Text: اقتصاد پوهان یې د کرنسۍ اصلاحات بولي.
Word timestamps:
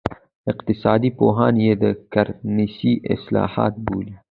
اقتصاد 0.51 1.01
پوهان 1.17 1.55
یې 1.65 1.73
د 1.81 1.83
کرنسۍ 2.13 2.93
اصلاحات 3.15 3.73
بولي. 3.85 4.13